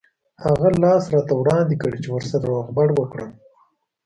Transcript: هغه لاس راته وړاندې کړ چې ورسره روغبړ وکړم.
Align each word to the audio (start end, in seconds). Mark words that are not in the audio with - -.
هغه 0.45 0.67
لاس 0.83 1.03
راته 1.13 1.33
وړاندې 1.37 1.75
کړ 1.81 1.91
چې 2.03 2.09
ورسره 2.11 2.43
روغبړ 2.51 2.87
وکړم. 2.95 3.29